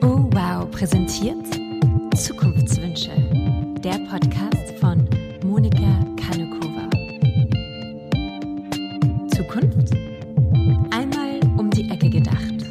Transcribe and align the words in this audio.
Oh 0.00 0.30
Wow 0.32 0.70
präsentiert 0.70 1.44
Zukunftswünsche, 2.16 3.10
der 3.82 3.98
Podcast 4.08 4.78
von 4.80 5.08
Monika 5.44 6.04
Kanukova. 6.16 6.88
Zukunft? 9.34 9.92
Einmal 10.90 11.40
um 11.58 11.70
die 11.70 11.90
Ecke 11.90 12.08
gedacht. 12.10 12.64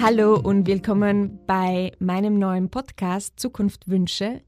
Hallo 0.00 0.38
und 0.38 0.66
willkommen 0.66 1.38
bei 1.46 1.92
meinem 1.98 2.38
neuen 2.38 2.70
Podcast 2.70 3.40
Zukunftwünsche. 3.40 4.42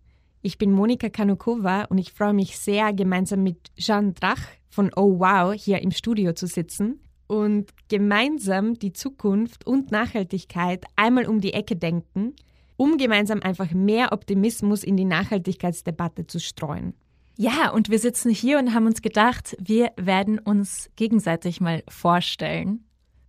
Ich 0.47 0.59
bin 0.59 0.73
Monika 0.73 1.09
Kanukova 1.09 1.85
und 1.85 1.97
ich 1.97 2.13
freue 2.13 2.35
mich 2.35 2.59
sehr, 2.59 2.93
gemeinsam 2.93 3.43
mit 3.43 3.75
Jean 3.79 4.13
Drach 4.13 4.43
von 4.69 4.91
Oh 4.95 5.19
Wow 5.19 5.55
hier 5.55 5.81
im 5.81 5.91
Studio 5.91 6.35
zu 6.35 6.47
sitzen 6.47 7.01
und 7.27 7.71
gemeinsam 7.89 8.75
die 8.75 8.93
Zukunft 8.93 9.67
und 9.67 9.91
Nachhaltigkeit 9.91 10.85
einmal 10.97 11.25
um 11.29 11.41
die 11.41 11.55
Ecke 11.55 11.77
denken, 11.77 12.35
um 12.77 12.99
gemeinsam 12.99 13.41
einfach 13.41 13.71
mehr 13.73 14.13
Optimismus 14.13 14.85
in 14.85 14.99
die 14.99 15.07
Nachhaltigkeitsdebatte 15.07 16.27
zu 16.27 16.39
streuen. 16.39 16.93
Ja, 17.39 17.71
und 17.71 17.89
wir 17.89 17.99
sitzen 17.99 18.31
hier 18.31 18.59
und 18.59 18.75
haben 18.75 18.85
uns 18.85 19.01
gedacht, 19.01 19.57
wir 19.59 19.93
werden 19.97 20.39
uns 20.39 20.91
gegenseitig 20.97 21.63
mal 21.63 21.83
vorstellen. 21.89 22.85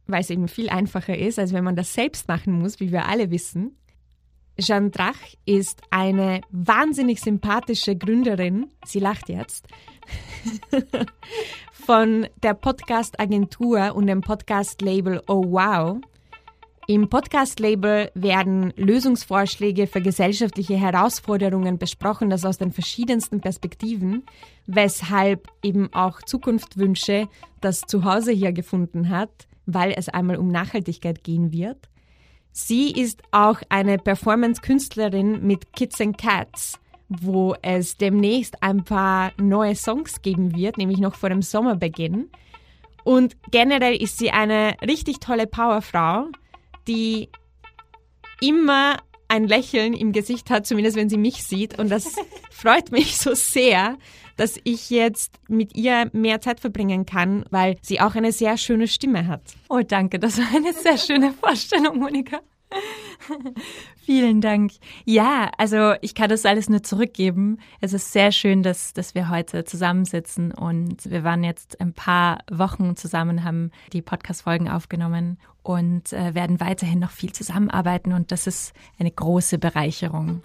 Weil 0.06 0.20
es 0.20 0.30
eben 0.30 0.50
viel 0.50 0.68
einfacher 0.68 1.18
ist, 1.18 1.40
als 1.40 1.54
wenn 1.54 1.64
man 1.64 1.78
das 1.78 1.94
selbst 1.94 2.28
machen 2.28 2.60
muss, 2.60 2.82
wie 2.82 2.92
wir 2.92 3.06
alle 3.08 3.32
wissen. 3.32 3.78
Jeanne 4.58 4.90
Drach 4.90 5.20
ist 5.46 5.82
eine 5.90 6.42
wahnsinnig 6.50 7.20
sympathische 7.20 7.96
Gründerin, 7.96 8.68
sie 8.86 9.00
lacht 9.00 9.28
jetzt, 9.28 9.68
von 11.72 12.28
der 12.42 12.54
Podcast-Agentur 12.54 13.94
und 13.96 14.08
dem 14.08 14.22
Podcast-Label 14.22 15.22
Oh 15.28 15.44
Wow. 15.46 15.98
Im 16.88 17.10
Podcast-Label 17.10 18.12
werden 18.14 18.72
Lösungsvorschläge 18.78 19.88
für 19.88 20.02
gesellschaftliche 20.02 20.78
Herausforderungen 20.78 21.78
besprochen, 21.78 22.30
das 22.30 22.46
aus 22.46 22.60
den 22.60 22.72
verschiedensten 22.72 23.42
Perspektiven, 23.42 24.24
weshalb 24.68 25.48
eben 25.64 25.92
auch 25.94 26.22
Zukunftwünsche 26.22 27.28
das 27.60 27.82
Zuhause 27.82 28.32
hier 28.32 28.54
gefunden 28.54 29.10
hat, 29.10 29.48
weil 29.66 29.94
es 29.98 30.10
einmal 30.10 30.38
um 30.38 30.48
Nachhaltigkeit 30.48 31.24
gehen 31.24 31.52
wird. 31.52 31.90
Sie 32.58 32.90
ist 32.90 33.22
auch 33.32 33.62
eine 33.68 33.98
Performance-Künstlerin 33.98 35.46
mit 35.46 35.74
Kids 35.74 36.00
and 36.00 36.18
Cats, 36.18 36.80
wo 37.10 37.54
es 37.62 37.98
demnächst 37.98 38.64
ein 38.64 38.86
paar 38.86 39.34
neue 39.38 39.76
Songs 39.76 40.22
geben 40.22 40.56
wird, 40.56 40.78
nämlich 40.78 41.00
noch 41.00 41.16
vor 41.16 41.28
dem 41.28 41.42
Sommerbeginn. 41.42 42.30
Und 43.04 43.36
generell 43.52 44.02
ist 44.02 44.20
sie 44.20 44.32
eine 44.32 44.78
richtig 44.88 45.20
tolle 45.20 45.48
Powerfrau, 45.48 46.30
die 46.88 47.28
immer 48.40 49.00
ein 49.28 49.50
Lächeln 49.50 49.94
im 49.94 50.14
Gesicht 50.14 50.50
hat, 50.50 50.66
zumindest 50.66 50.96
wenn 50.96 51.10
sie 51.10 51.18
mich 51.18 51.44
sieht. 51.44 51.78
Und 51.78 51.90
das 51.90 52.16
freut 52.52 52.90
mich 52.90 53.18
so 53.18 53.34
sehr, 53.34 53.98
dass 54.36 54.60
ich 54.64 54.90
jetzt 54.90 55.40
mit 55.48 55.76
ihr 55.76 56.10
mehr 56.14 56.42
Zeit 56.42 56.60
verbringen 56.60 57.06
kann, 57.06 57.46
weil 57.50 57.78
sie 57.82 58.02
auch 58.02 58.16
eine 58.16 58.32
sehr 58.32 58.58
schöne 58.58 58.88
Stimme 58.88 59.28
hat. 59.28 59.42
Oh, 59.70 59.82
danke, 59.86 60.20
das 60.20 60.38
war 60.38 60.48
eine 60.56 60.74
sehr 60.74 60.98
schöne 60.98 61.34
Vorstellung, 61.34 62.00
Monika. 62.00 62.40
Vielen 63.98 64.42
Dank. 64.42 64.74
Ja, 65.06 65.50
also 65.58 65.94
ich 66.02 66.14
kann 66.14 66.30
das 66.30 66.46
alles 66.46 66.70
nur 66.70 66.84
zurückgeben. 66.84 67.60
Es 67.82 67.94
ist 67.94 68.12
sehr 68.12 68.32
schön, 68.32 68.64
dass, 68.64 68.94
dass 68.94 69.16
wir 69.16 69.30
heute 69.30 69.64
zusammensitzen 69.64 70.52
und 70.52 71.10
wir 71.10 71.24
waren 71.24 71.44
jetzt 71.44 71.80
ein 71.82 71.94
paar 71.94 72.40
Wochen 72.52 72.96
zusammen, 72.96 73.44
haben 73.44 73.72
die 73.94 74.02
Podcast-Folgen 74.02 74.70
aufgenommen 74.70 75.40
und 75.64 76.14
äh, 76.14 76.36
werden 76.36 76.60
weiterhin 76.60 77.00
noch 77.00 77.12
viel 77.12 77.32
zusammenarbeiten 77.32 78.14
und 78.14 78.32
das 78.32 78.46
ist 78.46 78.74
eine 79.00 79.12
große 79.12 79.58
Bereicherung. 79.58 80.44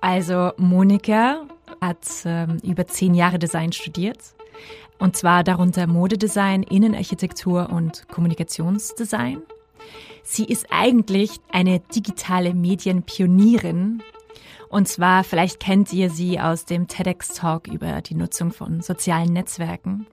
Also 0.00 0.52
Monika 0.56 1.46
hat 1.80 2.06
ähm, 2.24 2.58
über 2.62 2.86
zehn 2.86 3.14
Jahre 3.14 3.38
Design 3.38 3.72
studiert 3.72 4.18
und 4.98 5.16
zwar 5.16 5.44
darunter 5.44 5.86
Modedesign, 5.86 6.62
Innenarchitektur 6.62 7.70
und 7.70 8.08
Kommunikationsdesign. 8.08 9.42
Sie 10.22 10.44
ist 10.44 10.66
eigentlich 10.70 11.32
eine 11.52 11.80
digitale 11.80 12.54
Medienpionierin. 12.54 14.02
Und 14.68 14.88
zwar, 14.88 15.22
vielleicht 15.22 15.60
kennt 15.60 15.92
ihr 15.92 16.10
sie 16.10 16.40
aus 16.40 16.64
dem 16.64 16.88
TEDx-Talk 16.88 17.68
über 17.68 18.00
die 18.00 18.16
Nutzung 18.16 18.50
von 18.52 18.80
sozialen 18.80 19.32
Netzwerken. 19.32 20.06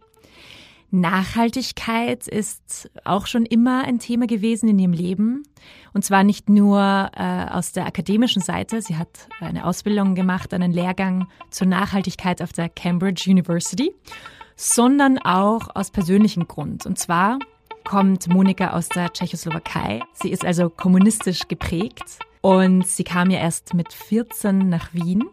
Nachhaltigkeit 0.94 2.28
ist 2.28 2.92
auch 3.04 3.26
schon 3.26 3.48
immer 3.48 3.84
ein 3.84 3.98
Thema 3.98 4.28
gewesen 4.28 4.70
in 4.70 4.78
ihrem 4.78 4.94
Leben. 4.94 5.44
Und 5.92 6.06
zwar 6.06 6.24
nicht 6.24 6.50
nur 6.50 7.09
äh, 7.16 7.46
aus 7.50 7.72
der 7.72 7.88
akademischen 7.88 8.44
Seite. 8.44 8.80
Sie 8.81 8.96
hat 8.96 9.28
eine 9.40 9.66
Ausbildung 9.66 10.14
gemacht, 10.14 10.54
einen 10.54 10.72
Lehrgang 10.72 11.28
zur 11.50 11.66
Nachhaltigkeit 11.66 12.44
auf 12.44 12.54
der 12.54 12.70
Cambridge 12.70 13.24
University, 13.28 13.92
sondern 14.56 15.18
auch 15.18 15.76
aus 15.76 15.90
persönlichem 15.90 16.48
Grund. 16.48 16.86
Und 16.86 17.00
zwar 17.00 17.40
kommt 17.86 18.28
Monika 18.28 18.74
aus 18.74 18.88
der 18.88 19.12
Tschechoslowakei. 19.12 20.02
Sie 20.14 20.30
ist 20.30 20.46
also 20.46 20.70
kommunistisch 20.70 21.48
geprägt 21.48 22.20
und 22.42 22.86
sie 22.86 23.04
kam 23.04 23.31
ja 23.31 23.40
erst 23.40 23.74
mit 23.74 23.92
14 23.92 24.70
nach 24.70 24.94
Wien 24.94 25.24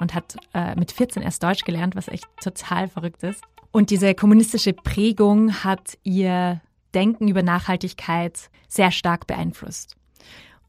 und 0.00 0.14
hat 0.14 0.36
äh, 0.54 0.76
mit 0.76 0.92
14 0.92 1.22
erst 1.22 1.42
Deutsch 1.42 1.64
gelernt, 1.64 1.96
was 1.96 2.06
echt 2.06 2.26
total 2.42 2.88
verrückt 2.88 3.24
ist. 3.24 3.42
Und 3.72 3.90
diese 3.90 4.14
kommunistische 4.14 4.72
Prägung 4.72 5.64
hat 5.64 5.96
ihr 6.02 6.60
Denken 6.94 7.28
über 7.28 7.42
Nachhaltigkeit 7.42 8.50
sehr 8.68 8.90
stark 8.90 9.26
beeinflusst. 9.26 9.96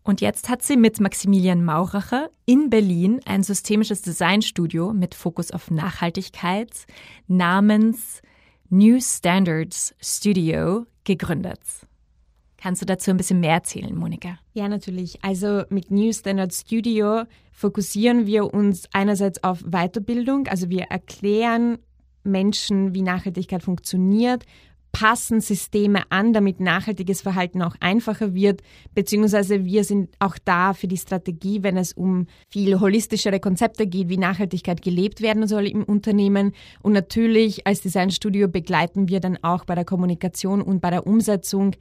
Und 0.04 0.22
jetzt 0.22 0.50
hat 0.50 0.64
sie 0.64 0.78
mit 0.78 1.00
Maximilian 1.00 1.64
Mauracher 1.64 2.30
in 2.46 2.70
Berlin 2.70 3.22
ein 3.26 3.44
systemisches 3.44 4.02
Designstudio 4.02 4.94
mit 4.94 5.14
Fokus 5.14 5.52
auf 5.52 5.70
Nachhaltigkeit 5.70 6.86
namens 7.28 8.22
New 8.70 9.00
Standards 9.00 9.94
Studio 10.00 10.86
gegründet. 11.04 11.60
Kannst 12.58 12.82
du 12.82 12.86
dazu 12.86 13.12
ein 13.12 13.18
bisschen 13.18 13.40
mehr 13.40 13.54
erzählen, 13.54 13.96
Monika? 13.96 14.38
Ja, 14.54 14.68
natürlich. 14.68 15.24
Also 15.24 15.64
mit 15.70 15.92
New 15.92 16.14
Standard 16.14 16.54
Studio 16.54 17.24
fokussieren 17.52 18.26
wir 18.26 18.54
uns 18.54 18.88
einerseits 18.94 19.44
auf 19.44 19.64
Weiterbildung. 19.64 20.48
Also 20.48 20.70
wir 20.70 20.84
erklären 20.84 21.80
Menschen, 22.24 22.94
wie 22.94 23.02
Nachhaltigkeit 23.02 23.64
funktioniert, 23.64 24.46
passen 24.92 25.40
Systeme 25.40 26.04
an, 26.10 26.34
damit 26.34 26.60
nachhaltiges 26.60 27.22
Verhalten 27.22 27.62
auch 27.62 27.76
einfacher 27.80 28.34
wird, 28.34 28.62
beziehungsweise 28.94 29.66
wir 29.66 29.84
sind 29.84 30.10
auch 30.20 30.38
da 30.44 30.74
für 30.74 30.88
die 30.88 30.98
Strategie, 30.98 31.64
wenn 31.64 31.78
es 31.78 31.94
um 31.94 32.28
viel 32.50 32.80
holistischere 32.80 33.40
Konzepte 33.40 33.88
geht, 33.88 34.10
wie 34.10 34.18
Nachhaltigkeit 34.18 34.82
gelebt 34.82 35.22
werden 35.22 35.48
soll 35.48 35.68
im 35.68 35.84
Unternehmen. 35.84 36.54
Und 36.82 36.94
natürlich 36.94 37.66
als 37.66 37.82
Designstudio 37.82 38.48
begleiten 38.48 39.08
wir 39.08 39.20
dann 39.20 39.38
auch 39.42 39.66
bei 39.66 39.76
der 39.76 39.86
Kommunikation 39.86 40.62
und 40.62 40.82
bei 40.82 40.90
der 40.90 41.08
Umsetzung 41.08 41.76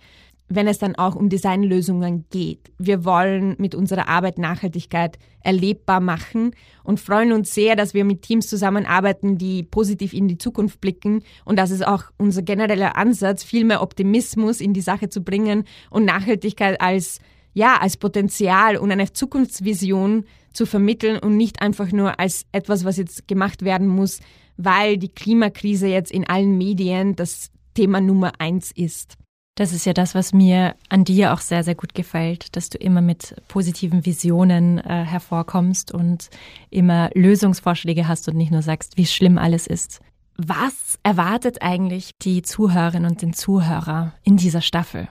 wenn 0.51 0.67
es 0.67 0.79
dann 0.79 0.97
auch 0.97 1.15
um 1.15 1.29
Designlösungen 1.29 2.27
geht. 2.31 2.73
Wir 2.77 3.05
wollen 3.05 3.55
mit 3.59 3.77
unserer 3.77 4.09
Arbeit 4.09 4.37
Nachhaltigkeit 4.37 5.17
erlebbar 5.43 6.01
machen 6.01 6.51
und 6.83 6.99
freuen 6.99 7.33
uns 7.33 7.55
sehr, 7.55 7.77
dass 7.77 7.95
wir 7.95 8.05
mit 8.05 8.23
Teams 8.23 8.49
zusammenarbeiten, 8.49 9.39
die 9.39 9.63
positiv 9.63 10.13
in 10.13 10.27
die 10.27 10.39
Zukunft 10.39 10.81
blicken. 10.81 11.23
Und 11.45 11.57
das 11.57 11.71
ist 11.71 11.87
auch 11.87 12.03
unser 12.19 12.43
genereller 12.43 12.97
Ansatz, 12.97 13.45
viel 13.45 13.65
mehr 13.65 13.81
Optimismus 13.81 14.61
in 14.61 14.75
die 14.75 14.81
Sache 14.81 15.09
zu 15.09 15.23
bringen 15.23 15.65
und 15.89 16.05
Nachhaltigkeit 16.05 16.81
als, 16.81 17.21
ja, 17.55 17.79
als 17.81 17.97
Potenzial 17.97 18.77
und 18.77 18.91
eine 18.91 19.13
Zukunftsvision 19.13 20.25
zu 20.53 20.67
vermitteln 20.67 21.21
und 21.21 21.37
nicht 21.37 21.63
einfach 21.63 21.93
nur 21.93 22.19
als 22.19 22.45
etwas, 22.51 22.85
was 22.85 22.97
jetzt 22.97 23.29
gemacht 23.29 23.63
werden 23.63 23.87
muss, 23.87 24.19
weil 24.57 24.99
die 24.99 25.11
Klimakrise 25.11 25.87
jetzt 25.87 26.11
in 26.11 26.27
allen 26.27 26.59
Medien 26.59 27.15
das 27.15 27.53
Thema 27.75 28.01
Nummer 28.01 28.33
eins 28.41 28.73
ist. 28.73 29.17
Das 29.61 29.75
ist 29.75 29.85
ja 29.85 29.93
das, 29.93 30.15
was 30.15 30.33
mir 30.33 30.75
an 30.89 31.05
dir 31.05 31.35
auch 31.35 31.41
sehr, 31.41 31.63
sehr 31.65 31.75
gut 31.75 31.95
gefällt, 31.95 32.57
dass 32.57 32.71
du 32.71 32.79
immer 32.79 33.03
mit 33.03 33.35
positiven 33.47 34.07
Visionen 34.07 34.79
äh, 34.79 35.05
hervorkommst 35.05 35.93
und 35.93 36.31
immer 36.71 37.11
Lösungsvorschläge 37.13 38.09
hast 38.09 38.27
und 38.31 38.39
nicht 38.39 38.51
nur 38.51 38.63
sagst, 38.63 38.97
wie 38.97 39.05
schlimm 39.05 39.37
alles 39.37 39.67
ist. 39.67 40.01
Was 40.39 40.99
erwartet 41.03 41.61
eigentlich 41.61 42.13
die 42.23 42.41
Zuhörerin 42.41 43.05
und 43.05 43.21
den 43.21 43.35
Zuhörer 43.35 44.15
in 44.25 44.39
dieser 44.39 44.63
Staffel? 44.63 45.09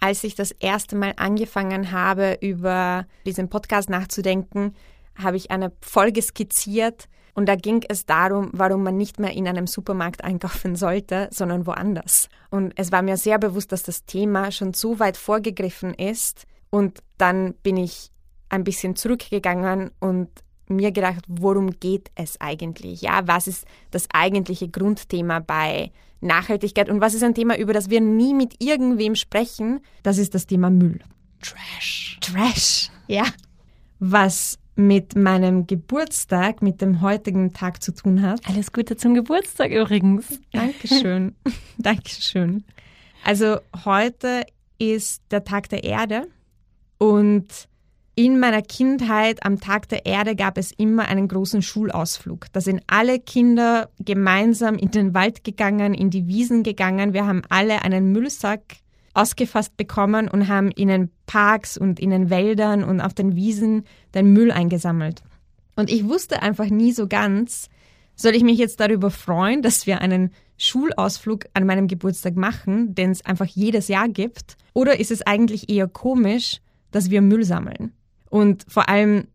Als 0.00 0.24
ich 0.24 0.34
das 0.34 0.52
erste 0.52 0.96
Mal 0.96 1.12
angefangen 1.18 1.92
habe, 1.92 2.38
über 2.40 3.04
diesen 3.26 3.50
Podcast 3.50 3.90
nachzudenken, 3.90 4.72
habe 5.22 5.36
ich 5.36 5.50
eine 5.50 5.70
Folge 5.82 6.22
skizziert, 6.22 7.10
und 7.34 7.46
da 7.46 7.56
ging 7.56 7.82
es 7.88 8.04
darum, 8.04 8.50
warum 8.52 8.82
man 8.82 8.96
nicht 8.96 9.18
mehr 9.18 9.32
in 9.32 9.48
einem 9.48 9.66
Supermarkt 9.66 10.22
einkaufen 10.24 10.76
sollte, 10.76 11.28
sondern 11.30 11.66
woanders. 11.66 12.28
Und 12.50 12.72
es 12.76 12.92
war 12.92 13.02
mir 13.02 13.16
sehr 13.16 13.38
bewusst, 13.38 13.72
dass 13.72 13.82
das 13.82 14.04
Thema 14.04 14.50
schon 14.50 14.74
so 14.74 14.98
weit 14.98 15.16
vorgegriffen 15.16 15.94
ist. 15.94 16.46
Und 16.70 17.02
dann 17.18 17.54
bin 17.62 17.76
ich 17.76 18.10
ein 18.48 18.64
bisschen 18.64 18.96
zurückgegangen 18.96 19.90
und 19.98 20.28
mir 20.68 20.92
gedacht, 20.92 21.24
worum 21.28 21.70
geht 21.80 22.10
es 22.14 22.40
eigentlich? 22.40 23.02
Ja, 23.02 23.22
was 23.26 23.46
ist 23.46 23.64
das 23.90 24.06
eigentliche 24.12 24.68
Grundthema 24.68 25.40
bei 25.40 25.90
Nachhaltigkeit 26.20 26.88
und 26.88 27.00
was 27.00 27.14
ist 27.14 27.24
ein 27.24 27.34
Thema, 27.34 27.58
über 27.58 27.72
das 27.72 27.90
wir 27.90 28.00
nie 28.00 28.32
mit 28.32 28.62
irgendwem 28.62 29.14
sprechen? 29.14 29.80
Das 30.02 30.18
ist 30.18 30.34
das 30.34 30.46
Thema 30.46 30.70
Müll. 30.70 31.00
Trash. 31.40 32.18
Trash. 32.20 32.90
Ja. 33.08 33.24
Was 33.98 34.58
mit 34.86 35.16
meinem 35.16 35.66
Geburtstag, 35.66 36.62
mit 36.62 36.80
dem 36.80 37.00
heutigen 37.00 37.52
Tag 37.52 37.82
zu 37.82 37.94
tun 37.94 38.22
hat. 38.22 38.40
Alles 38.48 38.72
Gute 38.72 38.96
zum 38.96 39.14
Geburtstag 39.14 39.70
übrigens. 39.70 40.40
Dankeschön. 40.52 41.34
Dankeschön. 41.78 42.64
Also 43.24 43.58
heute 43.84 44.44
ist 44.78 45.22
der 45.30 45.44
Tag 45.44 45.68
der 45.68 45.84
Erde 45.84 46.26
und 46.98 47.68
in 48.14 48.38
meiner 48.38 48.60
Kindheit 48.60 49.44
am 49.44 49.58
Tag 49.58 49.88
der 49.88 50.04
Erde 50.04 50.36
gab 50.36 50.58
es 50.58 50.70
immer 50.70 51.08
einen 51.08 51.28
großen 51.28 51.62
Schulausflug. 51.62 52.46
Da 52.52 52.60
sind 52.60 52.82
alle 52.86 53.18
Kinder 53.18 53.88
gemeinsam 54.00 54.76
in 54.76 54.90
den 54.90 55.14
Wald 55.14 55.44
gegangen, 55.44 55.94
in 55.94 56.10
die 56.10 56.26
Wiesen 56.26 56.62
gegangen. 56.62 57.14
Wir 57.14 57.26
haben 57.26 57.42
alle 57.48 57.82
einen 57.82 58.12
Müllsack 58.12 58.62
ausgefasst 59.14 59.76
bekommen 59.76 60.28
und 60.28 60.48
haben 60.48 60.70
in 60.70 60.88
den 60.88 61.10
Parks 61.26 61.76
und 61.76 62.00
in 62.00 62.10
den 62.10 62.30
Wäldern 62.30 62.84
und 62.84 63.00
auf 63.00 63.14
den 63.14 63.36
Wiesen 63.36 63.84
den 64.14 64.32
Müll 64.32 64.50
eingesammelt. 64.50 65.22
Und 65.76 65.90
ich 65.90 66.08
wusste 66.08 66.42
einfach 66.42 66.66
nie 66.66 66.92
so 66.92 67.06
ganz, 67.06 67.68
soll 68.14 68.34
ich 68.34 68.42
mich 68.42 68.58
jetzt 68.58 68.80
darüber 68.80 69.10
freuen, 69.10 69.62
dass 69.62 69.86
wir 69.86 70.00
einen 70.00 70.30
Schulausflug 70.58 71.46
an 71.54 71.66
meinem 71.66 71.88
Geburtstag 71.88 72.36
machen, 72.36 72.94
den 72.94 73.10
es 73.10 73.24
einfach 73.24 73.46
jedes 73.46 73.88
Jahr 73.88 74.08
gibt, 74.08 74.56
oder 74.74 75.00
ist 75.00 75.10
es 75.10 75.22
eigentlich 75.22 75.68
eher 75.68 75.88
komisch, 75.88 76.60
dass 76.90 77.10
wir 77.10 77.20
Müll 77.20 77.44
sammeln? 77.44 77.92
Und 78.30 78.64
vor 78.68 78.88
allem, 78.88 79.26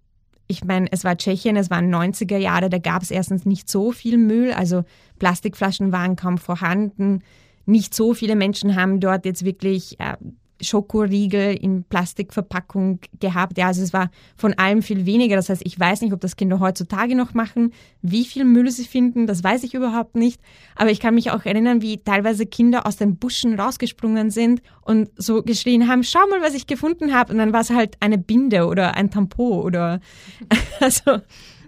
ich 0.47 0.63
meine, 0.63 0.87
es 0.91 1.03
war 1.03 1.17
Tschechien, 1.17 1.57
es 1.57 1.69
waren 1.69 1.93
90er 1.93 2.37
Jahre, 2.37 2.69
da 2.69 2.77
gab 2.77 3.03
es 3.03 3.11
erstens 3.11 3.45
nicht 3.45 3.69
so 3.69 3.91
viel 3.91 4.17
Müll, 4.17 4.53
also 4.53 4.83
Plastikflaschen 5.19 5.91
waren 5.91 6.15
kaum 6.15 6.37
vorhanden. 6.37 7.21
Nicht 7.67 7.93
so 7.93 8.15
viele 8.15 8.35
Menschen 8.35 8.75
haben 8.75 8.99
dort 8.99 9.25
jetzt 9.25 9.45
wirklich 9.45 9.99
äh, 9.99 10.15
Schokoriegel 10.61 11.55
in 11.55 11.83
Plastikverpackung 11.83 12.99
gehabt. 13.19 13.57
Ja, 13.57 13.67
also 13.67 13.83
es 13.83 13.93
war 13.93 14.09
von 14.35 14.53
allem 14.55 14.81
viel 14.81 15.05
weniger. 15.05 15.35
Das 15.35 15.49
heißt, 15.49 15.61
ich 15.63 15.79
weiß 15.79 16.01
nicht, 16.01 16.13
ob 16.13 16.21
das 16.21 16.35
Kinder 16.35 16.59
heutzutage 16.59 17.15
noch 17.15 17.33
machen, 17.33 17.73
wie 18.01 18.25
viel 18.25 18.43
Müll 18.43 18.71
sie 18.71 18.85
finden, 18.85 19.27
das 19.27 19.43
weiß 19.43 19.63
ich 19.63 19.73
überhaupt 19.73 20.15
nicht. 20.15 20.41
Aber 20.75 20.89
ich 20.89 20.99
kann 20.99 21.15
mich 21.15 21.31
auch 21.31 21.45
erinnern, 21.45 21.81
wie 21.81 21.99
teilweise 21.99 22.45
Kinder 22.45 22.87
aus 22.87 22.97
den 22.97 23.17
Buschen 23.17 23.59
rausgesprungen 23.59 24.31
sind 24.31 24.61
und 24.81 25.09
so 25.15 25.43
geschrien 25.43 25.87
haben, 25.87 26.03
schau 26.03 26.25
mal, 26.27 26.41
was 26.41 26.55
ich 26.55 26.67
gefunden 26.67 27.13
habe. 27.13 27.33
Und 27.33 27.39
dann 27.39 27.53
war 27.53 27.61
es 27.61 27.69
halt 27.69 27.97
eine 27.99 28.17
Binde 28.17 28.65
oder 28.65 28.95
ein 28.95 29.11
Tampon 29.11 29.61
oder 29.63 29.99
also 30.79 31.19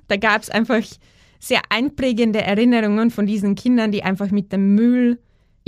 da 0.08 0.18
gab 0.18 0.42
es 0.42 0.50
einfach 0.50 0.84
sehr 1.40 1.62
einprägende 1.70 2.42
Erinnerungen 2.42 3.12
von 3.12 3.26
diesen 3.26 3.56
Kindern, 3.56 3.92
die 3.92 4.04
einfach 4.04 4.32
mit 4.32 4.52
dem 4.52 4.76
Müll 4.76 5.20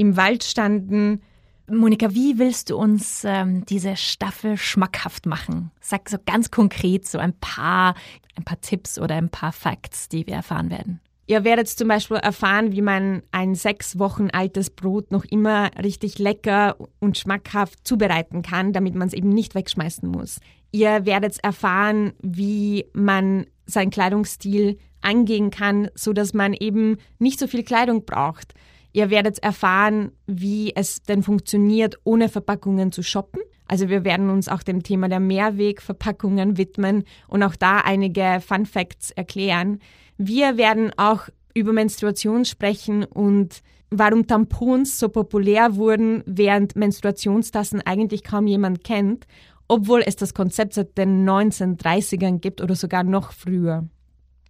im 0.02 0.18
Wald 0.18 0.44
standen 0.44 1.22
Monika, 1.70 2.14
wie 2.14 2.38
willst 2.38 2.70
du 2.70 2.76
uns 2.76 3.24
ähm, 3.24 3.64
diese 3.66 3.96
Staffel 3.96 4.58
schmackhaft 4.58 5.26
machen? 5.26 5.72
Sag 5.80 6.10
so 6.10 6.18
ganz 6.26 6.52
konkret 6.52 7.08
so 7.08 7.18
ein 7.18 7.34
paar, 7.40 7.94
ein 8.36 8.44
paar 8.44 8.60
Tipps 8.60 9.00
oder 9.00 9.16
ein 9.16 9.30
paar 9.30 9.54
Facts, 9.54 10.10
die 10.10 10.26
wir 10.28 10.34
erfahren 10.34 10.70
werden. 10.70 11.00
Ihr 11.28 11.46
werdet 11.46 11.70
zum 11.70 11.88
Beispiel 11.88 12.18
erfahren, 12.18 12.74
wie 12.74 12.82
man 12.82 13.22
ein 13.32 13.56
sechs 13.56 14.00
Wochen 14.00 14.30
altes 14.32 14.72
Brot 14.72 15.12
noch 15.12 15.24
immer 15.24 15.70
richtig 15.82 16.20
lecker 16.20 16.76
und 17.00 17.18
schmackhaft 17.18 17.88
zubereiten 17.88 18.42
kann, 18.42 18.74
damit 18.74 18.96
man 18.96 19.08
es 19.08 19.14
eben 19.14 19.30
nicht 19.30 19.56
wegschmeißen 19.56 20.10
muss. 20.10 20.40
Ihr 20.72 21.06
werdet 21.06 21.38
erfahren, 21.42 22.14
wie 22.22 22.86
man 22.94 23.46
seinen 23.66 23.92
Kleidungsstil 23.92 24.78
angehen 25.00 25.52
kann, 25.52 25.90
so 25.96 26.12
dass 26.12 26.34
man 26.34 26.54
eben 26.54 26.98
nicht 27.20 27.40
so 27.40 27.48
viel 27.48 27.64
Kleidung 27.64 28.04
braucht. 28.04 28.56
Ihr 28.94 29.10
werdet 29.10 29.40
erfahren, 29.40 30.12
wie 30.28 30.76
es 30.76 31.02
denn 31.04 31.24
funktioniert, 31.24 31.96
ohne 32.04 32.30
Verpackungen 32.30 32.92
zu 32.92 33.04
shoppen. 33.04 33.42
Also 33.68 33.88
wir 33.88 34.04
werden 34.04 34.30
uns 34.30 34.50
auch 34.50 34.64
dem 34.64 34.84
Thema 34.84 35.08
der 35.08 35.22
Mehrwegverpackungen 35.22 36.58
widmen 36.58 37.06
und 37.28 37.42
auch 37.42 37.56
da 37.56 37.78
einige 37.78 38.40
Fun 38.46 38.66
Facts 38.66 39.12
erklären. 39.12 39.80
Wir 40.18 40.58
werden 40.58 40.92
auch 40.98 41.30
über 41.54 41.72
Menstruation 41.72 42.44
sprechen 42.44 43.06
und 43.06 43.62
warum 43.90 44.28
Tampons 44.28 45.00
so 45.00 45.10
populär 45.10 45.76
wurden, 45.76 46.24
während 46.26 46.76
Menstruationstassen 46.76 47.82
eigentlich 47.82 48.24
kaum 48.24 48.48
jemand 48.48 48.84
kennt, 48.84 49.26
obwohl 49.68 50.04
es 50.06 50.18
das 50.18 50.34
Konzept 50.34 50.74
seit 50.74 50.98
den 50.98 51.28
1930ern 51.28 52.40
gibt 52.40 52.62
oder 52.62 52.76
sogar 52.76 53.04
noch 53.04 53.32
früher. 53.32 53.88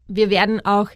Wir 0.08 0.30
werden 0.30 0.66
auch 0.66 0.90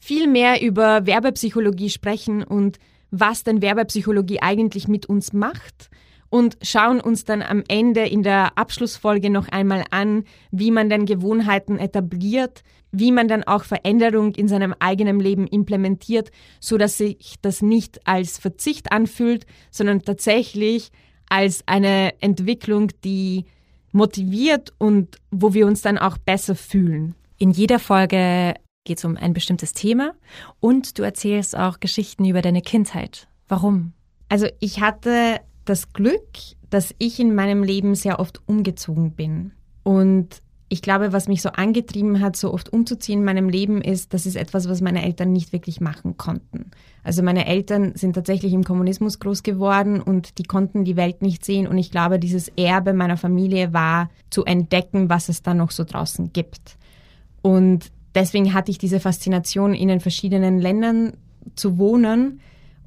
viel 0.00 0.26
mehr 0.26 0.60
über 0.62 1.06
Werbepsychologie 1.06 1.90
sprechen 1.90 2.42
und 2.42 2.78
was 3.10 3.44
denn 3.44 3.62
Werbepsychologie 3.62 4.40
eigentlich 4.40 4.88
mit 4.88 5.06
uns 5.06 5.32
macht 5.32 5.90
und 6.30 6.56
schauen 6.62 7.00
uns 7.00 7.24
dann 7.24 7.42
am 7.42 7.62
Ende 7.68 8.06
in 8.06 8.22
der 8.22 8.56
Abschlussfolge 8.56 9.30
noch 9.30 9.48
einmal 9.48 9.84
an, 9.90 10.24
wie 10.50 10.70
man 10.70 10.88
denn 10.88 11.04
Gewohnheiten 11.04 11.78
etabliert, 11.78 12.62
wie 12.92 13.12
man 13.12 13.28
dann 13.28 13.44
auch 13.44 13.64
Veränderung 13.64 14.34
in 14.34 14.48
seinem 14.48 14.74
eigenen 14.78 15.20
Leben 15.20 15.46
implementiert, 15.46 16.30
so 16.60 16.78
dass 16.78 16.98
sich 16.98 17.34
das 17.42 17.62
nicht 17.62 18.06
als 18.06 18.38
Verzicht 18.38 18.92
anfühlt, 18.92 19.44
sondern 19.70 20.02
tatsächlich 20.02 20.90
als 21.28 21.62
eine 21.66 22.14
Entwicklung, 22.20 22.90
die 23.04 23.44
motiviert 23.92 24.72
und 24.78 25.18
wo 25.30 25.52
wir 25.52 25.66
uns 25.66 25.82
dann 25.82 25.98
auch 25.98 26.16
besser 26.16 26.54
fühlen. 26.54 27.14
In 27.38 27.50
jeder 27.50 27.78
Folge 27.78 28.54
geht 28.84 28.98
es 28.98 29.04
um 29.04 29.16
ein 29.16 29.32
bestimmtes 29.32 29.72
Thema 29.72 30.14
und 30.58 30.98
du 30.98 31.02
erzählst 31.02 31.56
auch 31.56 31.80
Geschichten 31.80 32.24
über 32.24 32.42
deine 32.42 32.62
Kindheit. 32.62 33.28
Warum? 33.48 33.92
Also 34.28 34.46
ich 34.60 34.80
hatte 34.80 35.40
das 35.64 35.92
Glück, 35.92 36.28
dass 36.70 36.94
ich 36.98 37.20
in 37.20 37.34
meinem 37.34 37.62
Leben 37.62 37.94
sehr 37.94 38.20
oft 38.20 38.40
umgezogen 38.46 39.12
bin. 39.12 39.52
Und 39.82 40.42
ich 40.72 40.82
glaube, 40.82 41.12
was 41.12 41.26
mich 41.26 41.42
so 41.42 41.48
angetrieben 41.50 42.20
hat, 42.20 42.36
so 42.36 42.54
oft 42.54 42.72
umzuziehen 42.72 43.18
in 43.18 43.24
meinem 43.24 43.48
Leben, 43.48 43.82
ist, 43.82 44.14
das 44.14 44.24
ist 44.24 44.36
etwas, 44.36 44.68
was 44.68 44.80
meine 44.80 45.04
Eltern 45.04 45.32
nicht 45.32 45.52
wirklich 45.52 45.80
machen 45.80 46.16
konnten. 46.16 46.70
Also 47.02 47.24
meine 47.24 47.46
Eltern 47.46 47.96
sind 47.96 48.12
tatsächlich 48.12 48.52
im 48.52 48.62
Kommunismus 48.62 49.18
groß 49.18 49.42
geworden 49.42 50.00
und 50.00 50.38
die 50.38 50.44
konnten 50.44 50.84
die 50.84 50.96
Welt 50.96 51.22
nicht 51.22 51.44
sehen. 51.44 51.66
Und 51.66 51.76
ich 51.76 51.90
glaube, 51.90 52.20
dieses 52.20 52.48
Erbe 52.56 52.92
meiner 52.92 53.16
Familie 53.16 53.72
war 53.72 54.10
zu 54.30 54.44
entdecken, 54.44 55.10
was 55.10 55.28
es 55.28 55.42
da 55.42 55.54
noch 55.54 55.72
so 55.72 55.82
draußen 55.82 56.32
gibt. 56.32 56.78
Und 57.42 57.90
deswegen 58.14 58.54
hatte 58.54 58.70
ich 58.70 58.78
diese 58.78 59.00
Faszination, 59.00 59.74
in 59.74 59.88
den 59.88 60.00
verschiedenen 60.00 60.58
Ländern 60.58 61.14
zu 61.54 61.78
wohnen 61.78 62.40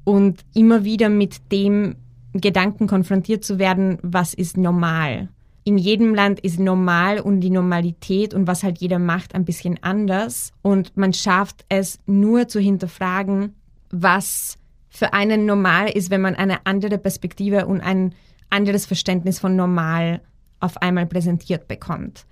und 0.04 0.44
immer 0.54 0.84
wieder 0.84 1.08
mit 1.08 1.52
dem 1.52 1.96
Gedanken 2.34 2.86
konfrontiert 2.86 3.44
zu 3.44 3.58
werden, 3.58 3.98
was 4.02 4.34
ist 4.34 4.56
normal. 4.56 5.28
In 5.66 5.78
jedem 5.78 6.14
Land 6.14 6.40
ist 6.40 6.60
normal 6.60 7.20
und 7.20 7.40
die 7.40 7.50
Normalität 7.50 8.34
und 8.34 8.46
was 8.46 8.62
halt 8.62 8.78
jeder 8.78 8.98
macht 8.98 9.34
ein 9.34 9.46
bisschen 9.46 9.82
anders. 9.82 10.52
Und 10.60 10.94
man 10.96 11.14
schafft 11.14 11.64
es 11.70 11.98
nur 12.06 12.48
zu 12.48 12.60
hinterfragen, 12.60 13.54
was 13.90 14.58
für 14.90 15.14
einen 15.14 15.46
normal 15.46 15.90
ist, 15.90 16.10
wenn 16.10 16.20
man 16.20 16.34
eine 16.34 16.66
andere 16.66 16.98
Perspektive 16.98 17.66
und 17.66 17.80
ein 17.80 18.14
anderes 18.50 18.84
Verständnis 18.84 19.38
von 19.38 19.56
normal 19.56 20.20
auf 20.60 20.76
einmal 20.82 21.06
präsentiert 21.06 21.66
bekommt. 21.66 22.26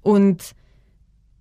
Und 0.00 0.54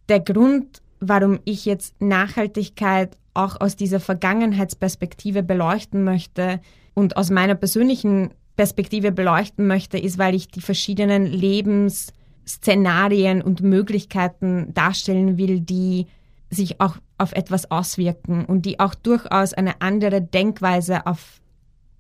der 0.10 0.20
Grund, 0.20 0.82
warum 1.00 1.40
ich 1.46 1.66
jetzt 1.66 2.02
Nachhaltigkeit 2.02 3.16
auch 3.34 3.62
aus 3.62 3.76
dieser 3.76 4.00
Vergangenheitsperspektive 4.00 5.44
beleuchten 5.44 6.04
möchte 6.04 6.60
und 6.94 7.18
aus 7.18 7.30
meiner 7.30 7.56
persönlichen 7.56 8.34
Perspektive 8.56 9.12
beleuchten 9.12 9.68
möchte, 9.68 9.98
ist, 10.00 10.18
weil 10.18 10.34
ich 10.34 10.48
die 10.48 10.62
verschiedenen 10.62 11.26
Lebensszenarien 11.28 13.44
und 13.44 13.62
Möglichkeiten 13.62 14.74
darstellen 14.74 15.38
will, 15.38 15.60
die 15.60 16.08
sich 16.50 16.82
auch 16.82 16.96
auf 17.18 17.34
etwas 17.34 17.70
auswirken 17.70 18.46
und 18.46 18.66
die 18.66 18.80
auch 18.80 18.96
durchaus 18.96 19.54
eine 19.54 19.82
andere 19.82 20.22
Denkweise 20.22 21.06
auf 21.06 21.42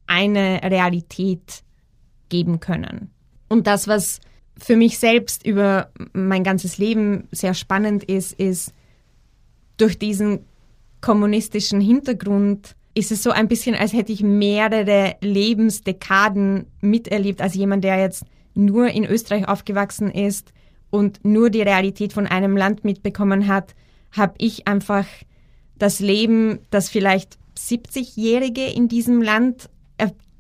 eine 0.07 0.61
Realität 0.63 1.63
geben 2.29 2.59
können. 2.59 3.11
Und 3.49 3.67
das, 3.67 3.87
was 3.87 4.19
für 4.57 4.75
mich 4.75 4.97
selbst 4.97 5.45
über 5.45 5.91
mein 6.13 6.43
ganzes 6.43 6.77
Leben 6.77 7.27
sehr 7.31 7.53
spannend 7.53 8.03
ist, 8.03 8.33
ist, 8.33 8.73
durch 9.77 9.98
diesen 9.98 10.46
kommunistischen 11.01 11.81
Hintergrund 11.81 12.75
ist 12.93 13.12
es 13.12 13.22
so 13.22 13.29
ein 13.29 13.48
bisschen, 13.48 13.75
als 13.75 13.93
hätte 13.93 14.12
ich 14.12 14.24
mehrere 14.24 15.15
Lebensdekaden 15.22 16.65
miterlebt 16.81 17.41
als 17.41 17.53
jemand, 17.53 17.84
der 17.84 18.00
jetzt 18.00 18.24
nur 18.55 18.89
in 18.89 19.05
Österreich 19.05 19.48
aufgewachsen 19.48 20.10
ist 20.10 20.51
und 20.89 21.24
nur 21.24 21.51
die 21.51 21.62
Realität 21.62 22.12
von 22.13 22.25
einem 22.25 22.57
Land 22.57 22.84
mitbekommen 22.84 23.48
hat, 23.48 23.75
habe 24.12 24.34
ich 24.39 24.67
einfach 24.67 25.05
das 25.75 26.00
Leben, 26.00 26.60
das 26.72 26.89
vielleicht 26.89 27.38
70-Jährige 27.55 28.65
in 28.65 28.88
diesem 28.88 29.22
Land 29.22 29.69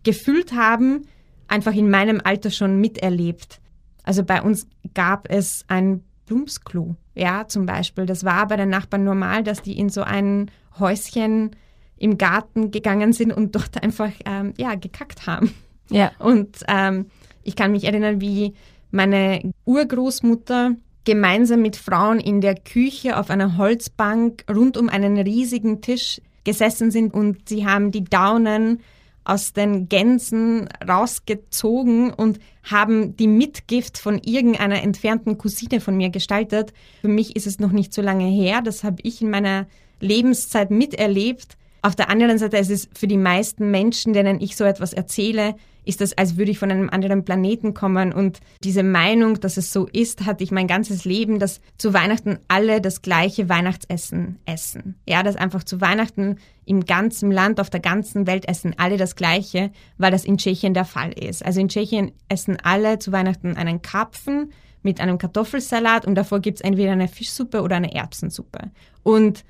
gefühlt 0.03 0.53
haben, 0.53 1.05
einfach 1.47 1.75
in 1.75 1.89
meinem 1.89 2.21
Alter 2.23 2.49
schon 2.49 2.79
miterlebt. 2.79 3.59
Also 4.03 4.23
bei 4.23 4.41
uns 4.41 4.65
gab 4.93 5.29
es 5.29 5.65
ein 5.67 6.03
Plumpsklo. 6.27 6.95
Ja, 7.15 7.47
zum 7.47 7.65
Beispiel. 7.65 8.05
Das 8.05 8.23
war 8.23 8.47
bei 8.47 8.57
den 8.57 8.69
Nachbarn 8.69 9.03
normal, 9.03 9.43
dass 9.43 9.61
die 9.61 9.77
in 9.79 9.89
so 9.89 10.03
ein 10.03 10.51
Häuschen 10.79 11.55
im 11.97 12.17
Garten 12.17 12.69
gegangen 12.69 13.13
sind 13.13 13.33
und 13.33 13.55
dort 13.55 13.81
einfach 13.81 14.11
ähm, 14.25 14.53
ja, 14.57 14.75
gekackt 14.75 15.25
haben. 15.25 15.53
Ja. 15.89 16.11
Und 16.19 16.59
ähm, 16.67 17.07
ich 17.43 17.55
kann 17.55 17.71
mich 17.71 17.85
erinnern, 17.85 18.21
wie 18.21 18.53
meine 18.91 19.53
Urgroßmutter 19.65 20.75
gemeinsam 21.05 21.61
mit 21.61 21.77
Frauen 21.77 22.19
in 22.19 22.41
der 22.41 22.55
Küche 22.55 23.17
auf 23.17 23.29
einer 23.29 23.57
Holzbank 23.57 24.43
rund 24.53 24.77
um 24.77 24.89
einen 24.89 25.17
riesigen 25.17 25.81
Tisch 25.81 26.21
gesessen 26.43 26.91
sind 26.91 27.13
und 27.13 27.49
sie 27.49 27.65
haben 27.65 27.91
die 27.91 28.03
Daunen 28.03 28.81
aus 29.27 29.51
den 29.51 29.89
Gänsen 29.89 30.69
rausgezogen 30.87 32.13
und 32.13 32.39
haben 32.63 33.17
die 33.17 33.27
Mitgift 33.27 33.97
von 33.97 34.19
irgendeiner 34.23 34.81
entfernten 34.81 35.37
Cousine 35.37 35.81
von 35.81 35.97
mir 35.97 36.09
gestaltet. 36.09 36.73
Für 37.01 37.09
mich 37.09 37.35
ist 37.35 37.45
es 37.45 37.59
noch 37.59 37.71
nicht 37.71 37.93
so 37.93 38.01
lange 38.01 38.25
her, 38.25 38.61
das 38.63 38.83
habe 38.83 38.97
ich 39.03 39.21
in 39.21 39.29
meiner 39.29 39.67
Lebenszeit 39.99 40.71
miterlebt. 40.71 41.57
Auf 41.81 41.95
der 41.95 42.09
anderen 42.09 42.37
Seite 42.37 42.57
ist 42.57 42.71
es 42.71 42.87
für 42.93 43.07
die 43.07 43.17
meisten 43.17 43.69
Menschen, 43.69 44.13
denen 44.13 44.39
ich 44.39 44.55
so 44.55 44.63
etwas 44.63 44.93
erzähle, 44.93 45.55
ist 45.87 46.01
das, 46.01 46.17
als 46.17 46.37
würde 46.37 46.51
ich 46.51 46.59
von 46.59 46.71
einem 46.71 46.89
anderen 46.89 47.23
Planeten 47.23 47.73
kommen. 47.73 48.11
Und 48.11 48.39
diese 48.63 48.83
Meinung, 48.83 49.39
dass 49.39 49.57
es 49.57 49.71
so 49.71 49.87
ist, 49.87 50.25
hatte 50.25 50.43
ich 50.43 50.51
mein 50.51 50.67
ganzes 50.67 51.05
Leben, 51.05 51.39
dass 51.39 51.61
zu 51.77 51.93
Weihnachten 51.93 52.39
alle 52.47 52.81
das 52.81 53.01
gleiche 53.01 53.49
Weihnachtsessen 53.49 54.39
essen. 54.45 54.95
Ja, 55.07 55.23
dass 55.23 55.35
einfach 55.35 55.63
zu 55.63 55.79
Weihnachten 55.79 56.37
im 56.65 56.85
ganzen 56.85 57.31
Land, 57.31 57.59
auf 57.59 57.69
der 57.69 57.79
ganzen 57.79 58.27
Welt 58.27 58.47
essen 58.47 58.75
alle 58.77 58.97
das 58.97 59.15
gleiche, 59.15 59.71
weil 59.97 60.11
das 60.11 60.25
in 60.25 60.37
Tschechien 60.37 60.73
der 60.73 60.85
Fall 60.85 61.13
ist. 61.13 61.45
Also 61.45 61.61
in 61.61 61.69
Tschechien 61.69 62.11
essen 62.27 62.57
alle 62.61 62.99
zu 62.99 63.11
Weihnachten 63.11 63.55
einen 63.55 63.81
Karpfen 63.81 64.51
mit 64.83 64.99
einem 64.99 65.17
Kartoffelsalat 65.17 66.05
und 66.05 66.15
davor 66.15 66.39
gibt 66.39 66.57
es 66.57 66.61
entweder 66.61 66.91
eine 66.91 67.07
Fischsuppe 67.07 67.61
oder 67.61 67.77
eine 67.77 67.93
Erbsensuppe. 67.93 68.71
Und 69.03 69.43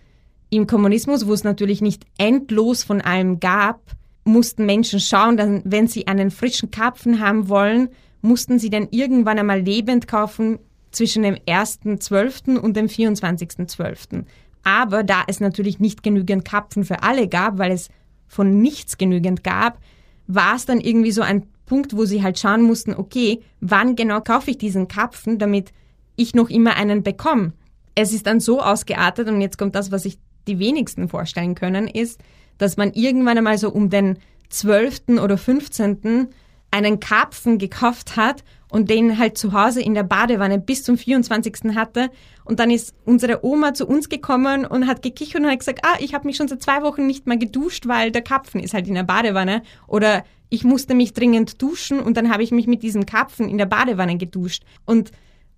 im 0.50 0.67
Kommunismus, 0.67 1.27
wo 1.27 1.34
es 1.34 1.44
natürlich 1.44 1.82
nicht 1.82 2.06
endlos 2.17 2.84
von 2.84 3.01
allem 3.01 3.39
gab, 3.39 3.82
mussten 4.27 4.65
Menschen 4.65 5.00
schauen, 5.00 5.38
dass, 5.38 5.62
wenn 5.63 5.88
sie 5.88 6.07
einen 6.07 6.31
frischen 6.31 6.72
Karpfen 6.72 7.19
haben 7.19 7.50
wollen, 7.50 7.89
mussten 8.22 8.60
sie 8.60 8.69
dann 8.69 8.88
irgendwann 8.91 9.39
einmal 9.39 9.62
lebend 9.62 10.07
kaufen 10.07 10.60
zwischen 10.91 11.24
dem 11.24 11.36
1.12. 11.36 12.57
und 12.57 12.75
dem 12.75 12.88
24.12. 12.88 14.25
Aber 14.63 15.03
da 15.03 15.24
es 15.27 15.39
natürlich 15.39 15.79
nicht 15.79 16.03
genügend 16.03 16.46
Karpfen 16.46 16.84
für 16.84 17.03
alle 17.03 17.27
gab, 17.27 17.57
weil 17.57 17.72
es 17.72 17.89
von 18.27 18.62
nichts 18.62 18.98
genügend 18.98 19.43
gab, 19.43 19.79
war 20.27 20.55
es 20.55 20.65
dann 20.65 20.81
irgendwie 20.81 21.12
so 21.12 21.22
ein 21.22 21.46
Punkt, 21.65 21.96
wo 21.96 22.05
sie 22.05 22.24
halt 22.24 22.39
schauen 22.39 22.63
mussten, 22.63 22.93
okay, 22.93 23.41
wann 23.62 23.96
genau 23.96 24.22
kaufe 24.22 24.51
ich 24.51 24.57
diesen 24.57 24.88
Karpfen, 24.88 25.38
damit 25.38 25.72
ich 26.15 26.34
noch 26.34 26.50
immer 26.50 26.75
einen 26.75 27.03
bekomme. 27.03 27.53
Es 27.96 28.13
ist 28.13 28.27
dann 28.27 28.39
so 28.39 28.62
ausgeartet 28.62 29.27
und 29.27 29.41
jetzt 29.41 29.57
kommt 29.57 29.75
das, 29.75 29.91
was 29.91 30.03
sich 30.03 30.17
die 30.48 30.60
wenigsten 30.60 31.10
vorstellen 31.10 31.55
können, 31.55 31.88
ist, 31.88 32.22
dass 32.57 32.77
man 32.77 32.93
irgendwann 32.93 33.37
einmal 33.37 33.57
so 33.57 33.69
um 33.69 33.89
den 33.89 34.17
12. 34.49 35.19
oder 35.21 35.37
15. 35.37 36.29
einen 36.71 36.99
Karpfen 36.99 37.57
gekauft 37.57 38.15
hat 38.15 38.43
und 38.69 38.89
den 38.89 39.17
halt 39.17 39.37
zu 39.37 39.53
Hause 39.53 39.81
in 39.81 39.93
der 39.93 40.03
Badewanne 40.03 40.59
bis 40.59 40.83
zum 40.83 40.97
24. 40.97 41.75
hatte. 41.75 42.09
Und 42.43 42.59
dann 42.59 42.69
ist 42.69 42.93
unsere 43.05 43.45
Oma 43.45 43.73
zu 43.73 43.87
uns 43.87 44.09
gekommen 44.09 44.65
und 44.65 44.87
hat 44.87 45.01
gekichert 45.01 45.41
und 45.41 45.49
hat 45.49 45.59
gesagt, 45.59 45.79
ah, 45.83 45.95
ich 45.99 46.13
habe 46.13 46.27
mich 46.27 46.35
schon 46.35 46.47
seit 46.47 46.61
zwei 46.61 46.81
Wochen 46.81 47.07
nicht 47.07 47.27
mehr 47.27 47.37
geduscht, 47.37 47.87
weil 47.87 48.11
der 48.11 48.21
Karpfen 48.21 48.61
ist 48.61 48.73
halt 48.73 48.87
in 48.87 48.95
der 48.95 49.03
Badewanne. 49.03 49.63
Oder 49.87 50.23
ich 50.49 50.63
musste 50.63 50.95
mich 50.95 51.13
dringend 51.13 51.61
duschen 51.61 51.99
und 51.99 52.17
dann 52.17 52.31
habe 52.31 52.43
ich 52.43 52.51
mich 52.51 52.67
mit 52.67 52.83
diesem 52.83 53.05
Karpfen 53.05 53.49
in 53.49 53.57
der 53.57 53.65
Badewanne 53.65 54.17
geduscht. 54.17 54.63
Und 54.85 55.11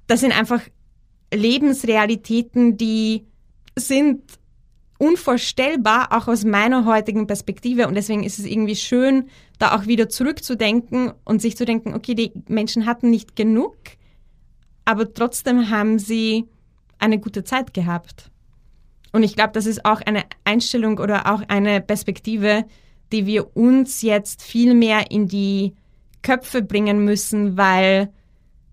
das 0.07 0.19
sind 0.21 0.37
einfach 0.37 0.61
Lebensrealitäten, 1.33 2.77
die 2.77 3.25
sind 3.75 4.38
unvorstellbar, 4.99 6.09
auch 6.11 6.27
aus 6.27 6.45
meiner 6.45 6.85
heutigen 6.85 7.25
Perspektive. 7.25 7.87
Und 7.87 7.95
deswegen 7.95 8.23
ist 8.23 8.37
es 8.37 8.45
irgendwie 8.45 8.75
schön, 8.75 9.29
da 9.57 9.75
auch 9.75 9.87
wieder 9.87 10.09
zurückzudenken 10.09 11.13
und 11.23 11.41
sich 11.41 11.57
zu 11.57 11.65
denken, 11.65 11.95
okay, 11.95 12.13
die 12.13 12.31
Menschen 12.47 12.85
hatten 12.85 13.09
nicht 13.09 13.35
genug, 13.35 13.75
aber 14.85 15.11
trotzdem 15.13 15.69
haben 15.69 15.97
sie 15.97 16.45
eine 16.99 17.17
gute 17.17 17.43
Zeit 17.43 17.73
gehabt. 17.73 18.29
Und 19.11 19.23
ich 19.23 19.35
glaube, 19.35 19.53
das 19.53 19.65
ist 19.65 19.85
auch 19.85 20.01
eine 20.01 20.23
Einstellung 20.43 20.99
oder 20.99 21.33
auch 21.33 21.41
eine 21.47 21.81
Perspektive, 21.81 22.65
die 23.11 23.25
wir 23.25 23.55
uns 23.55 24.01
jetzt 24.01 24.43
viel 24.43 24.75
mehr 24.75 25.09
in 25.09 25.27
die 25.27 25.73
Köpfe 26.21 26.61
bringen 26.61 27.05
müssen, 27.05 27.57
weil 27.57 28.11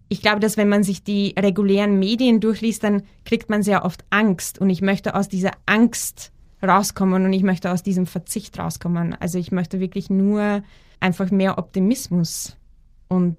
ich 0.08 0.22
glaube, 0.22 0.40
dass 0.40 0.56
wenn 0.56 0.68
man 0.68 0.82
sich 0.82 1.02
die 1.02 1.34
regulären 1.38 1.98
Medien 1.98 2.40
durchliest, 2.40 2.84
dann 2.84 3.02
kriegt 3.24 3.50
man 3.50 3.62
sehr 3.62 3.84
oft 3.84 4.04
Angst. 4.10 4.58
Und 4.60 4.70
ich 4.70 4.82
möchte 4.82 5.14
aus 5.14 5.28
dieser 5.28 5.52
Angst 5.66 6.32
rauskommen 6.62 7.24
und 7.24 7.32
ich 7.32 7.42
möchte 7.42 7.72
aus 7.72 7.82
diesem 7.82 8.06
Verzicht 8.06 8.58
rauskommen. 8.58 9.16
Also 9.18 9.38
ich 9.38 9.52
möchte 9.52 9.80
wirklich 9.80 10.08
nur 10.10 10.62
einfach 11.00 11.30
mehr 11.30 11.58
Optimismus 11.58 12.56
und 13.08 13.36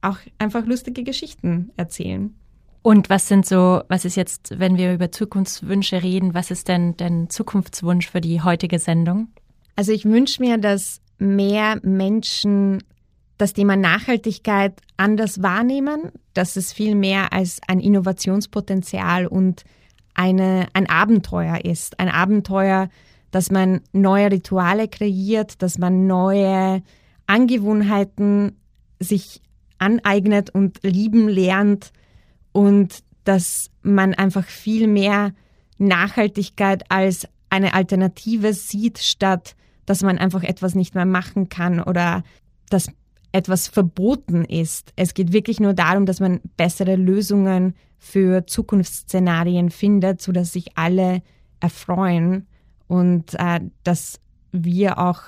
auch 0.00 0.18
einfach 0.38 0.66
lustige 0.66 1.04
Geschichten 1.04 1.70
erzählen. 1.76 2.34
Und 2.82 3.10
was 3.10 3.28
sind 3.28 3.46
so, 3.46 3.82
was 3.88 4.04
ist 4.04 4.16
jetzt, 4.16 4.58
wenn 4.58 4.76
wir 4.76 4.92
über 4.92 5.12
Zukunftswünsche 5.12 6.02
reden, 6.02 6.34
was 6.34 6.50
ist 6.50 6.66
denn 6.66 6.96
dein 6.96 7.30
Zukunftswunsch 7.30 8.10
für 8.10 8.20
die 8.20 8.42
heutige 8.42 8.80
Sendung? 8.80 9.28
Also 9.76 9.92
ich 9.92 10.04
wünsche 10.04 10.42
mir, 10.42 10.58
dass 10.58 11.00
mehr 11.18 11.78
Menschen 11.82 12.82
das 13.42 13.54
Thema 13.54 13.76
Nachhaltigkeit 13.76 14.80
anders 14.96 15.42
wahrnehmen, 15.42 16.12
dass 16.32 16.54
es 16.54 16.72
viel 16.72 16.94
mehr 16.94 17.32
als 17.32 17.60
ein 17.66 17.80
Innovationspotenzial 17.80 19.26
und 19.26 19.64
eine, 20.14 20.68
ein 20.74 20.88
Abenteuer 20.88 21.64
ist. 21.64 21.98
Ein 21.98 22.08
Abenteuer, 22.08 22.88
dass 23.32 23.50
man 23.50 23.80
neue 23.92 24.30
Rituale 24.30 24.86
kreiert, 24.86 25.60
dass 25.60 25.76
man 25.76 26.06
neue 26.06 26.82
Angewohnheiten 27.26 28.60
sich 29.00 29.42
aneignet 29.78 30.50
und 30.50 30.78
lieben 30.84 31.28
lernt 31.28 31.90
und 32.52 33.02
dass 33.24 33.70
man 33.82 34.14
einfach 34.14 34.44
viel 34.44 34.86
mehr 34.86 35.32
Nachhaltigkeit 35.78 36.84
als 36.92 37.26
eine 37.50 37.74
Alternative 37.74 38.54
sieht, 38.54 38.98
statt 38.98 39.56
dass 39.84 40.04
man 40.04 40.18
einfach 40.18 40.44
etwas 40.44 40.76
nicht 40.76 40.94
mehr 40.94 41.06
machen 41.06 41.48
kann 41.48 41.80
oder 41.80 42.22
dass 42.70 42.86
etwas 43.32 43.68
verboten 43.68 44.44
ist. 44.44 44.92
Es 44.96 45.14
geht 45.14 45.32
wirklich 45.32 45.58
nur 45.58 45.74
darum, 45.74 46.06
dass 46.06 46.20
man 46.20 46.40
bessere 46.56 46.96
Lösungen 46.96 47.74
für 47.98 48.46
Zukunftsszenarien 48.46 49.70
findet, 49.70 50.20
sodass 50.20 50.52
sich 50.52 50.76
alle 50.76 51.22
erfreuen 51.60 52.46
und 52.88 53.34
äh, 53.34 53.60
dass 53.84 54.20
wir 54.52 54.98
auch 54.98 55.22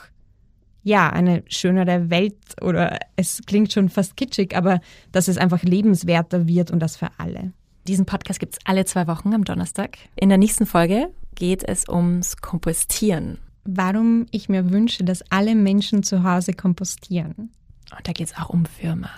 ja 0.82 1.08
eine 1.08 1.42
schönere 1.48 2.10
Welt 2.10 2.36
oder 2.60 2.98
es 3.16 3.40
klingt 3.46 3.72
schon 3.72 3.88
fast 3.88 4.16
kitschig, 4.16 4.54
aber 4.56 4.80
dass 5.12 5.28
es 5.28 5.38
einfach 5.38 5.62
lebenswerter 5.62 6.46
wird 6.46 6.70
und 6.70 6.80
das 6.80 6.96
für 6.96 7.08
alle. 7.16 7.52
Diesen 7.88 8.06
Podcast 8.06 8.40
gibt 8.40 8.54
es 8.54 8.58
alle 8.64 8.84
zwei 8.84 9.06
Wochen 9.06 9.34
am 9.34 9.44
Donnerstag. 9.44 9.98
In 10.16 10.28
der 10.28 10.38
nächsten 10.38 10.66
Folge 10.66 11.10
geht 11.34 11.66
es 11.66 11.88
ums 11.88 12.36
Kompostieren. 12.36 13.38
Warum 13.64 14.26
ich 14.30 14.48
mir 14.48 14.70
wünsche, 14.70 15.04
dass 15.04 15.22
alle 15.30 15.54
Menschen 15.54 16.02
zu 16.02 16.22
Hause 16.22 16.52
kompostieren. 16.52 17.50
Und 17.92 18.08
da 18.08 18.12
geht 18.12 18.28
es 18.28 18.36
auch 18.36 18.50
um 18.50 18.64
Würmer. 18.80 19.10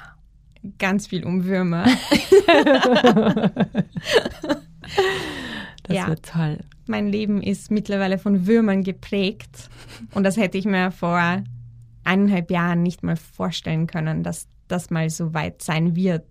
Ganz 0.78 1.06
viel 1.06 1.24
um 1.24 1.44
Würmer. 1.44 1.84
das 5.84 5.96
ja. 5.96 6.08
wird 6.08 6.26
toll. 6.26 6.58
Mein 6.86 7.08
Leben 7.08 7.42
ist 7.42 7.70
mittlerweile 7.70 8.18
von 8.18 8.46
Würmern 8.46 8.82
geprägt. 8.82 9.70
Und 10.12 10.24
das 10.24 10.36
hätte 10.36 10.58
ich 10.58 10.64
mir 10.64 10.90
vor 10.90 11.42
eineinhalb 12.04 12.50
Jahren 12.50 12.82
nicht 12.82 13.02
mal 13.02 13.16
vorstellen 13.16 13.86
können, 13.86 14.22
dass 14.22 14.48
das 14.68 14.90
mal 14.90 15.10
so 15.10 15.34
weit 15.34 15.62
sein 15.62 15.94
wird, 15.96 16.26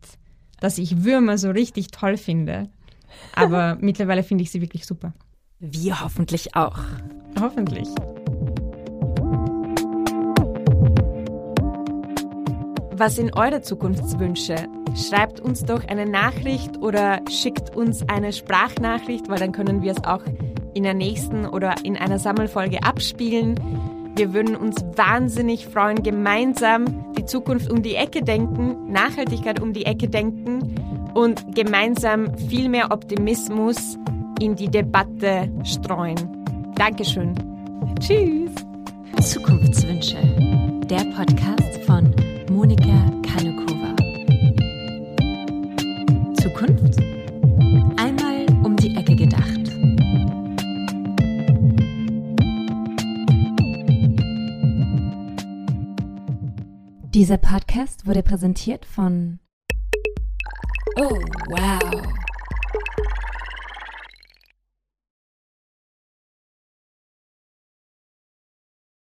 dass 0.59 0.77
ich 0.77 1.03
Würmer 1.03 1.37
so 1.37 1.51
richtig 1.51 1.87
toll 1.87 2.17
finde. 2.17 2.69
Aber 3.35 3.77
mittlerweile 3.81 4.23
finde 4.23 4.43
ich 4.43 4.51
sie 4.51 4.61
wirklich 4.61 4.85
super. 4.85 5.13
Wir 5.59 6.01
hoffentlich 6.01 6.55
auch. 6.55 6.79
Hoffentlich. 7.39 7.87
Was 12.97 13.17
sind 13.17 13.35
eure 13.35 13.61
Zukunftswünsche? 13.61 14.55
Schreibt 14.95 15.41
uns 15.41 15.65
doch 15.65 15.85
eine 15.85 16.05
Nachricht 16.05 16.77
oder 16.77 17.19
schickt 17.29 17.75
uns 17.75 18.07
eine 18.07 18.31
Sprachnachricht, 18.31 19.27
weil 19.27 19.37
dann 19.37 19.51
können 19.51 19.81
wir 19.81 19.91
es 19.91 20.03
auch 20.05 20.21
in 20.73 20.83
der 20.83 20.93
nächsten 20.93 21.45
oder 21.45 21.75
in 21.83 21.97
einer 21.97 22.19
Sammelfolge 22.19 22.83
abspielen. 22.83 23.59
Wir 24.15 24.33
würden 24.33 24.55
uns 24.55 24.77
wahnsinnig 24.95 25.67
freuen, 25.67 26.03
gemeinsam 26.03 27.13
die 27.17 27.25
Zukunft 27.25 27.69
um 27.69 27.83
die 27.83 27.95
Ecke 27.95 28.21
denken, 28.21 28.89
Nachhaltigkeit 28.93 29.61
um 29.61 29.73
die 29.73 29.85
Ecke 29.85 30.07
denken 30.07 31.11
und 31.13 31.53
gemeinsam 31.53 32.33
viel 32.47 32.69
mehr 32.69 32.93
Optimismus 32.93 33.99
in 34.39 34.55
die 34.55 34.69
Debatte 34.69 35.51
streuen. 35.65 36.15
Dankeschön. 36.75 37.35
Tschüss. 37.99 38.51
Zukunftswünsche. 39.19 40.17
Der 40.89 41.03
Podcast 41.13 41.83
von 41.85 42.14
Monika 42.55 43.11
Kanekova. 43.21 43.93
Zukunft? 46.41 46.97
Einmal 47.97 48.45
um 48.63 48.77
die 48.77 48.95
Ecke 48.95 49.13
gedacht. 49.13 49.73
Dieser 57.13 57.37
Podcast 57.37 58.07
wurde 58.07 58.23
präsentiert 58.23 58.85
von 58.85 59.39
Oh, 60.97 61.19
wow. 61.49 62.24